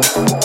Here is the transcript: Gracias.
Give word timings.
Gracias. 0.00 0.43